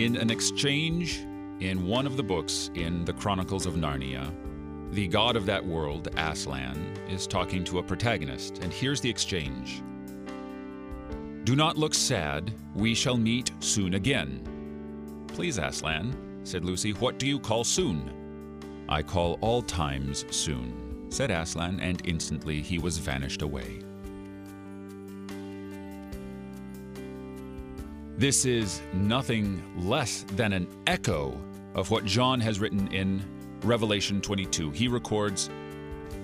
In 0.00 0.16
an 0.16 0.30
exchange 0.30 1.18
in 1.60 1.86
one 1.86 2.06
of 2.06 2.16
the 2.16 2.22
books 2.22 2.70
in 2.74 3.04
the 3.04 3.12
Chronicles 3.12 3.66
of 3.66 3.74
Narnia, 3.74 4.32
the 4.94 5.06
god 5.06 5.36
of 5.36 5.44
that 5.44 5.62
world, 5.62 6.08
Aslan, 6.16 6.96
is 7.10 7.26
talking 7.26 7.62
to 7.64 7.80
a 7.80 7.82
protagonist, 7.82 8.60
and 8.62 8.72
here's 8.72 9.02
the 9.02 9.10
exchange 9.10 9.82
Do 11.44 11.54
not 11.54 11.76
look 11.76 11.92
sad, 11.92 12.50
we 12.74 12.94
shall 12.94 13.18
meet 13.18 13.50
soon 13.60 13.92
again. 13.92 14.40
Please, 15.28 15.58
Aslan, 15.58 16.40
said 16.44 16.64
Lucy, 16.64 16.92
what 16.92 17.18
do 17.18 17.26
you 17.26 17.38
call 17.38 17.62
soon? 17.62 18.86
I 18.88 19.02
call 19.02 19.38
all 19.42 19.60
times 19.60 20.24
soon, 20.30 21.10
said 21.10 21.30
Aslan, 21.30 21.78
and 21.80 22.00
instantly 22.06 22.62
he 22.62 22.78
was 22.78 22.96
vanished 22.96 23.42
away. 23.42 23.80
This 28.16 28.44
is 28.44 28.82
nothing 28.92 29.62
less 29.76 30.24
than 30.36 30.52
an 30.52 30.68
echo 30.86 31.40
of 31.74 31.90
what 31.90 32.04
John 32.04 32.40
has 32.40 32.60
written 32.60 32.92
in 32.92 33.22
Revelation 33.62 34.20
22. 34.20 34.70
He 34.70 34.88
records 34.88 35.50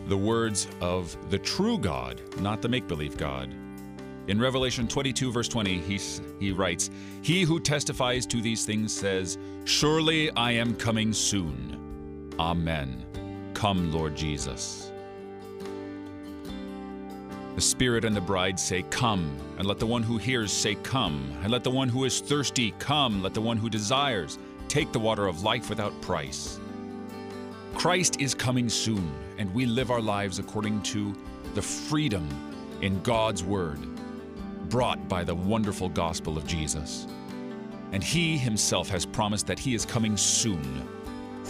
the 0.07 0.17
words 0.17 0.69
of 0.81 1.17
the 1.31 1.39
true 1.39 1.79
God, 1.79 2.21
not 2.41 2.63
the 2.63 2.69
make 2.69 2.87
believe 2.87 3.17
God. 3.17 3.55
In 4.29 4.41
Revelation 4.41 4.89
22, 4.89 5.31
verse 5.31 5.49
20, 5.49 5.79
he, 5.79 6.01
he 6.41 6.53
writes, 6.53 6.91
He 7.23 7.43
who 7.43 7.61
testifies 7.61 8.27
to 8.27 8.41
these 8.41 8.65
things 8.65 8.93
says, 8.93 9.39
Surely 9.65 10.31
I 10.33 10.53
am 10.53 10.75
coming 10.75 11.13
soon. 11.13 12.35
Amen. 12.39 13.05
Come, 13.55 13.93
Lord 13.93 14.17
Jesus. 14.17 14.93
The 17.57 17.63
Spirit 17.63 18.05
and 18.05 18.15
the 18.15 18.21
bride 18.21 18.61
say, 18.61 18.83
Come. 18.91 19.35
And 19.57 19.67
let 19.67 19.79
the 19.79 19.87
one 19.87 20.03
who 20.03 20.19
hears 20.19 20.53
say, 20.53 20.75
Come. 20.75 21.33
And 21.43 21.51
let 21.51 21.65
the 21.65 21.71
one 21.71 21.89
who 21.89 22.05
is 22.05 22.21
thirsty 22.21 22.75
come. 22.79 23.23
Let 23.23 23.33
the 23.33 23.41
one 23.41 23.57
who 23.57 23.71
desires 23.71 24.39
take 24.69 24.93
the 24.93 24.99
water 24.99 25.27
of 25.27 25.43
life 25.43 25.71
without 25.71 25.99
price. 26.03 26.61
Christ 27.75 28.21
is 28.21 28.35
coming 28.35 28.69
soon, 28.69 29.11
and 29.39 29.53
we 29.55 29.65
live 29.65 29.91
our 29.91 30.03
lives 30.03 30.39
according 30.39 30.83
to 30.83 31.15
the 31.55 31.63
freedom 31.63 32.29
in 32.83 33.03
God's 33.03 33.43
Word, 33.43 33.79
brought 34.69 35.09
by 35.09 35.25
the 35.25 35.35
wonderful 35.35 35.89
gospel 35.89 36.37
of 36.37 36.47
Jesus. 36.47 37.07
And 37.93 38.05
He 38.05 38.37
Himself 38.37 38.91
has 38.91 39.07
promised 39.07 39.47
that 39.47 39.59
He 39.59 39.75
is 39.75 39.87
coming 39.87 40.19
soon. 40.19 40.63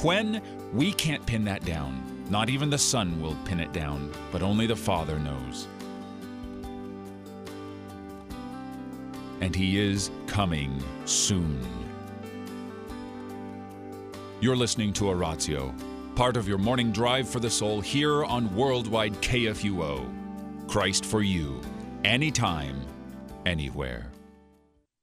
When? 0.02 0.40
We 0.72 0.92
can't 0.92 1.26
pin 1.26 1.44
that 1.46 1.64
down. 1.64 2.00
Not 2.30 2.48
even 2.48 2.70
the 2.70 2.78
Son 2.78 3.20
will 3.20 3.36
pin 3.44 3.58
it 3.58 3.72
down, 3.72 4.12
but 4.30 4.42
only 4.42 4.68
the 4.68 4.76
Father 4.76 5.18
knows. 5.18 5.66
And 9.40 9.54
He 9.54 9.78
is 9.78 10.10
coming 10.26 10.82
soon. 11.04 11.60
You're 14.40 14.56
listening 14.56 14.92
to 14.94 15.08
Oratio, 15.08 15.74
part 16.14 16.36
of 16.36 16.46
your 16.46 16.58
morning 16.58 16.92
drive 16.92 17.28
for 17.28 17.40
the 17.40 17.50
soul 17.50 17.80
here 17.80 18.24
on 18.24 18.54
Worldwide 18.54 19.14
KFUO. 19.14 20.68
Christ 20.68 21.04
for 21.04 21.22
you, 21.22 21.60
anytime, 22.04 22.80
anywhere. 23.46 24.10